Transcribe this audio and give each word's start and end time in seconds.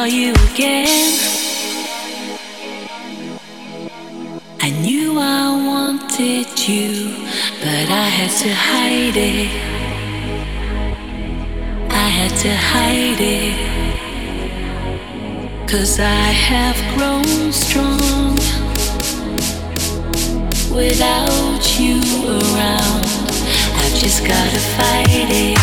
Saw 0.00 0.06
you 0.06 0.32
again. 0.54 1.12
I 4.62 4.70
knew 4.80 5.18
I 5.18 5.44
wanted 5.70 6.48
you, 6.66 7.12
but 7.60 7.86
I 8.04 8.08
had 8.18 8.32
to 8.44 8.50
hide 8.68 9.18
it. 9.34 9.50
I 11.90 12.08
had 12.18 12.34
to 12.44 12.52
hide 12.72 13.20
it. 13.20 13.56
Cause 15.68 16.00
I 16.00 16.32
have 16.48 16.78
grown 16.96 17.52
strong 17.52 18.36
without 20.74 21.64
you 21.78 22.00
around. 22.38 23.04
I've 23.80 23.96
just 24.04 24.20
gotta 24.26 24.60
fight 24.76 25.30
it. 25.44 25.58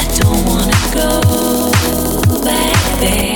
I 0.00 0.04
don't 0.20 0.42
wanna 0.46 0.78
go 0.94 1.53
back 3.00 3.33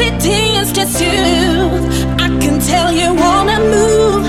it 0.00 0.20
tends 0.20 0.72
to 0.72 0.86
soothe. 0.86 1.84
I 2.20 2.28
can 2.42 2.60
tell 2.60 2.92
you 2.92 3.14
wanna 3.14 3.58
move. 3.74 4.24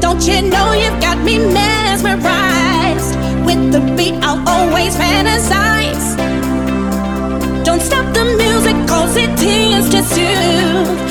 Don't 0.00 0.22
you 0.26 0.42
know 0.42 0.72
you've 0.72 1.00
got 1.00 1.18
me 1.18 1.38
mesmerized? 1.38 3.14
With 3.46 3.72
the 3.72 3.80
beat, 3.96 4.14
I'll 4.22 4.42
always 4.48 4.94
fantasize. 4.96 6.06
Don't 7.64 7.82
stop 7.82 8.06
the 8.14 8.24
music, 8.42 8.76
cause 8.88 9.16
it 9.16 9.36
tends 9.38 9.88
to 9.90 10.02
soothe. 10.02 11.09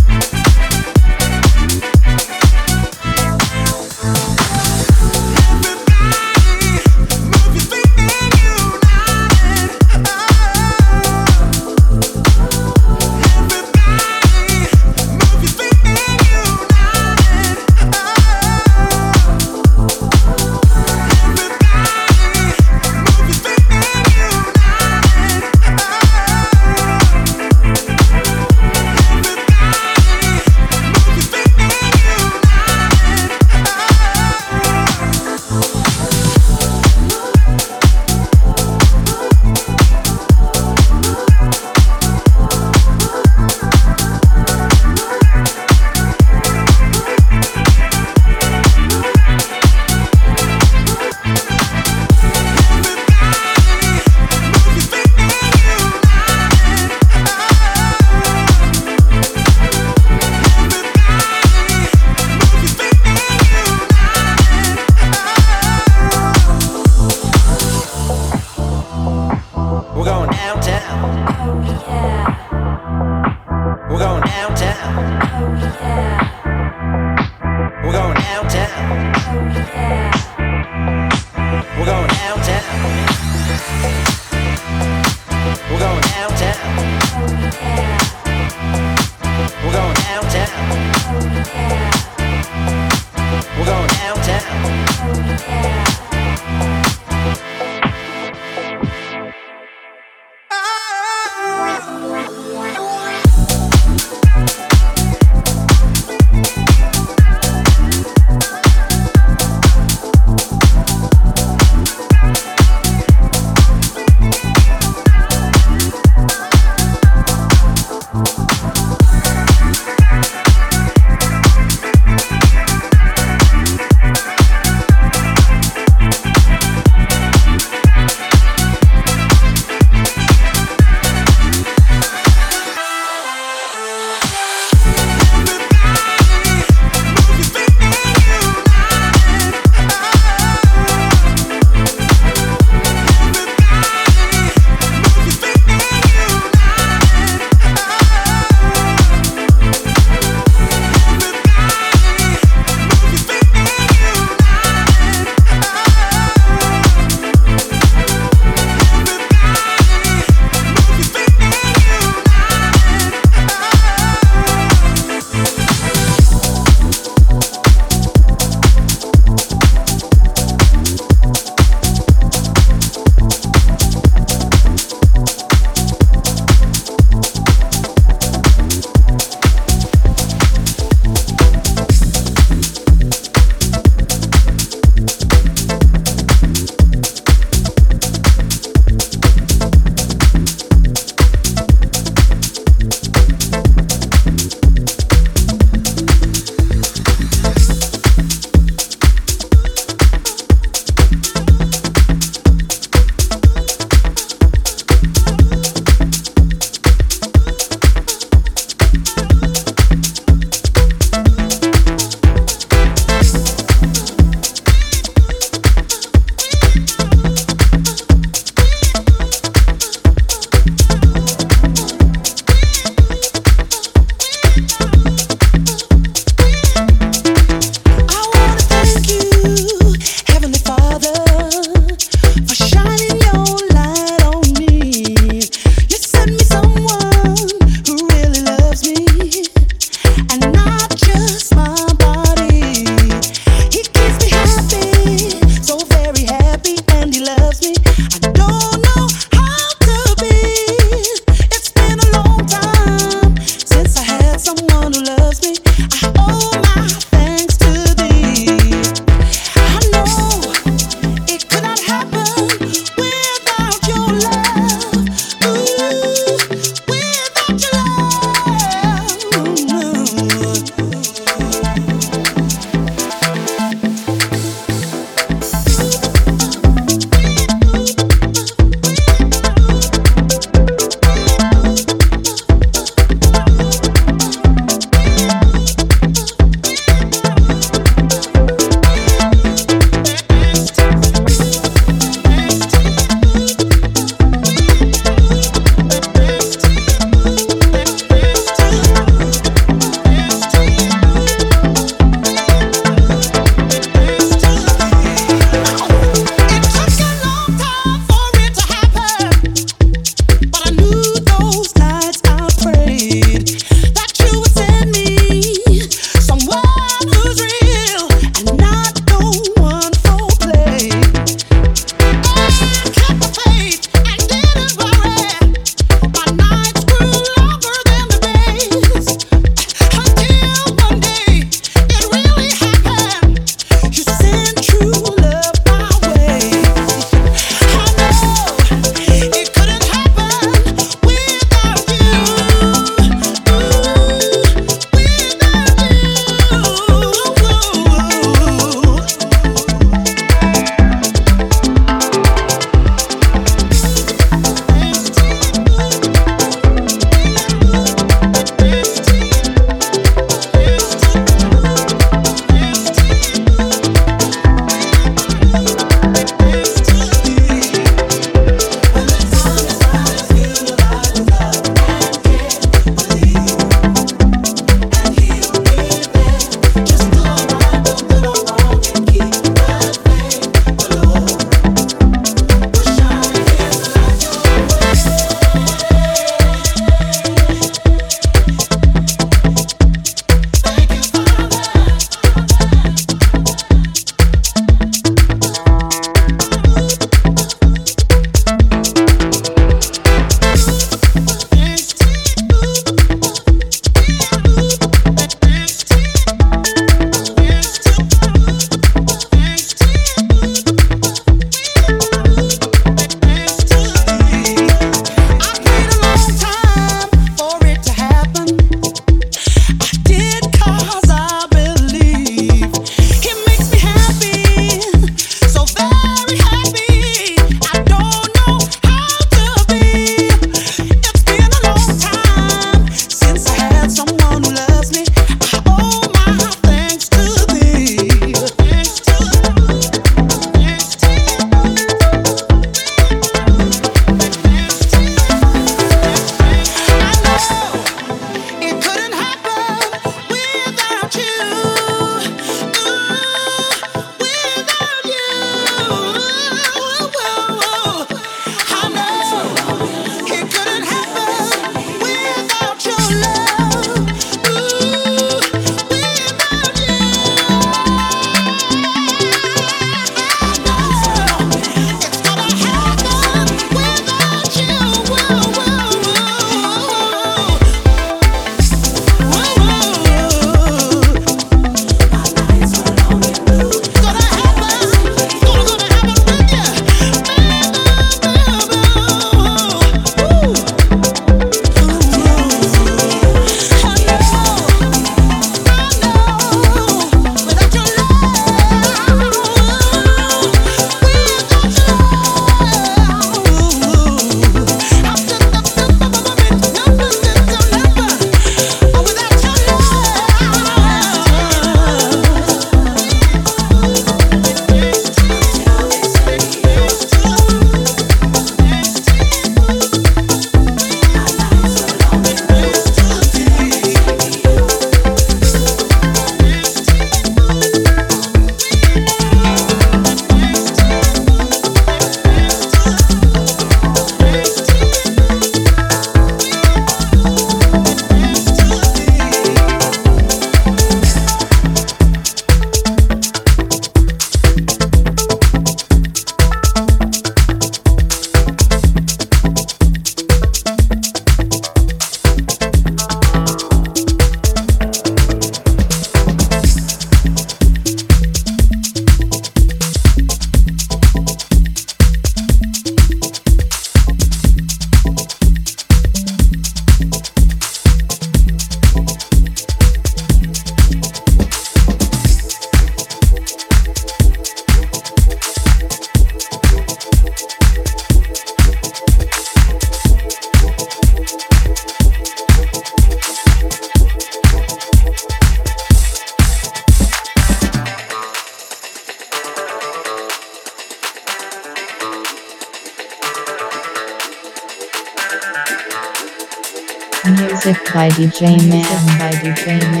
DJ 598.21 598.41
Mam 598.69 599.17
by 599.17 599.33
DJ 599.41 599.81
Mam 599.93 600.00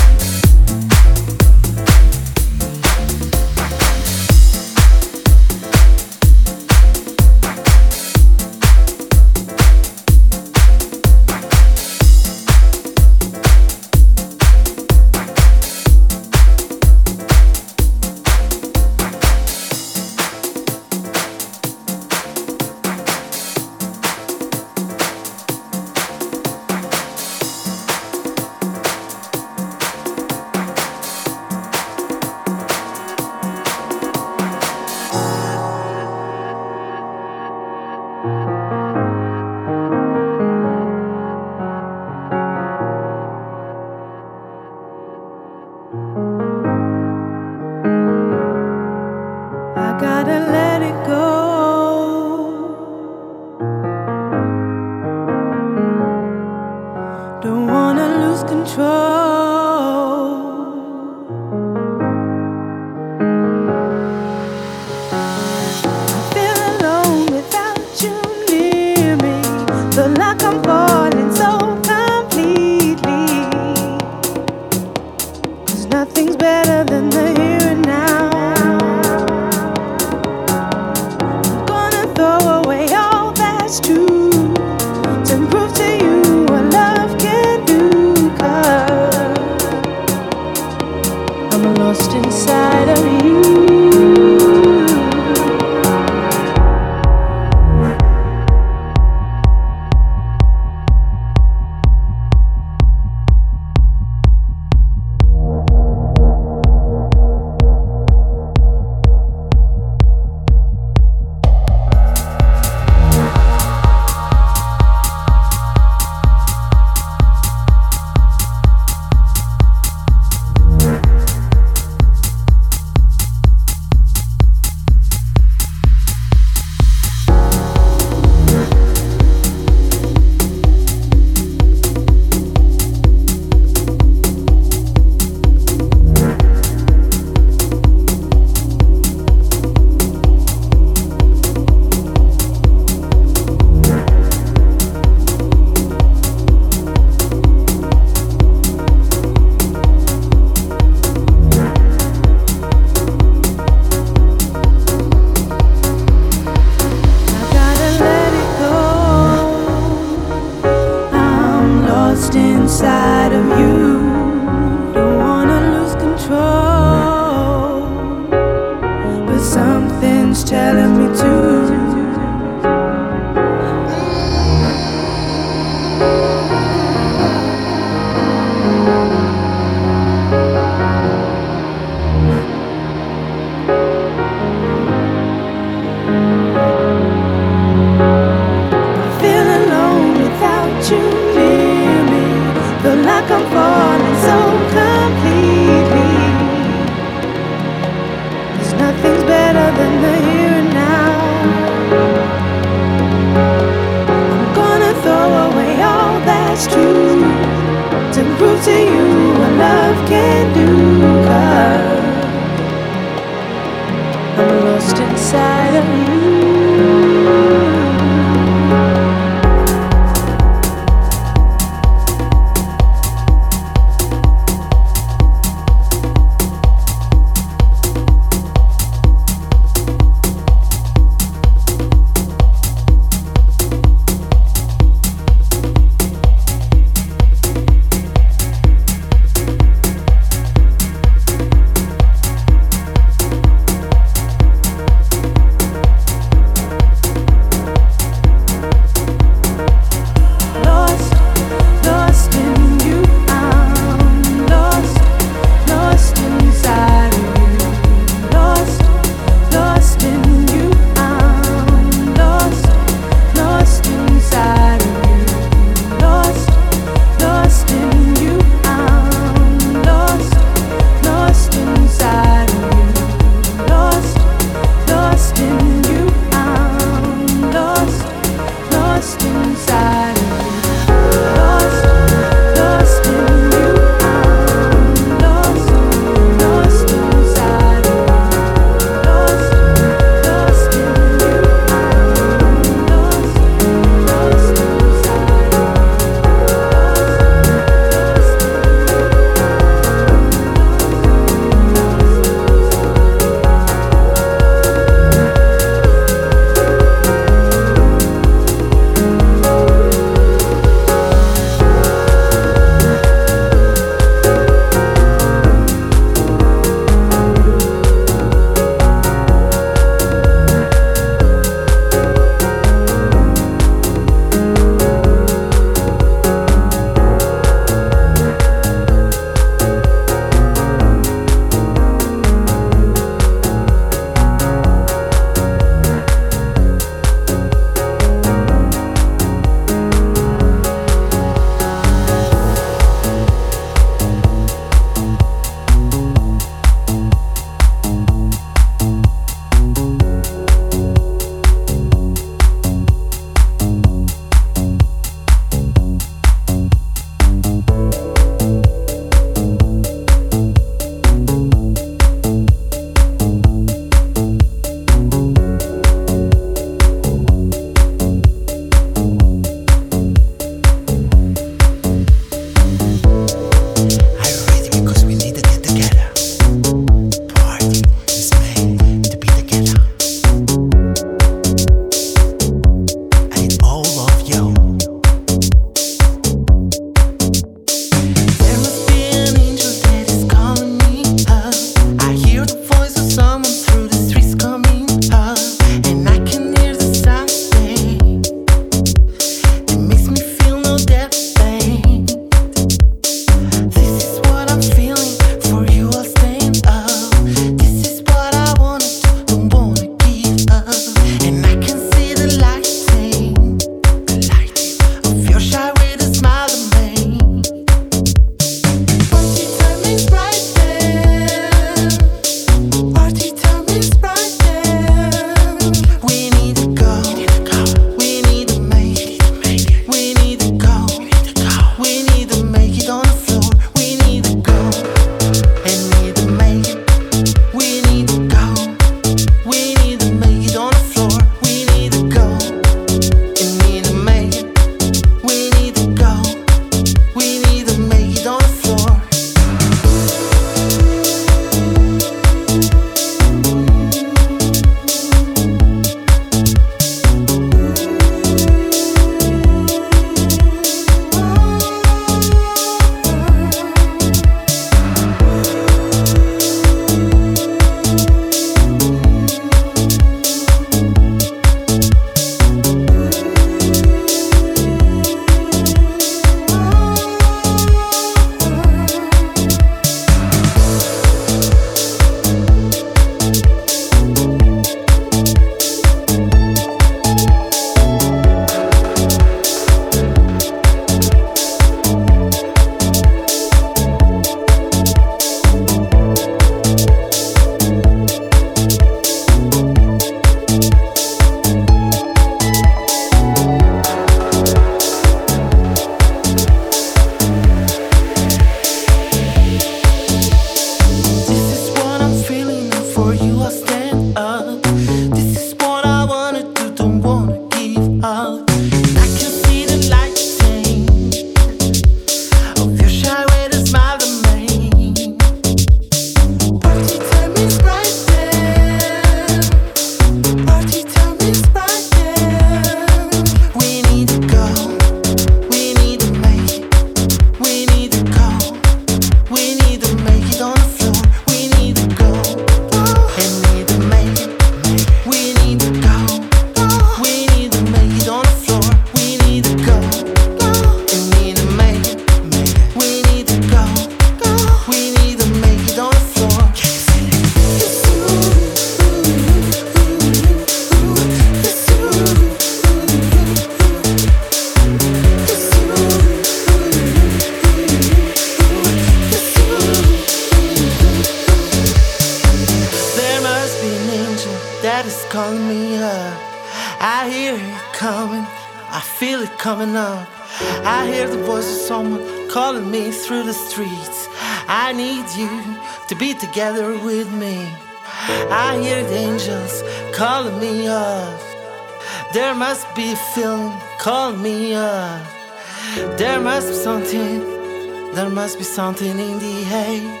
something 598.56 598.98
in 598.98 599.18
the 599.18 599.36
air. 599.52 600.00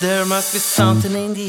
There 0.00 0.24
must 0.24 0.52
be 0.52 0.60
something 0.60 1.12
in 1.24 1.34
the 1.34 1.39